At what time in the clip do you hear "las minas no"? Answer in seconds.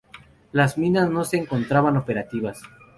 0.51-1.23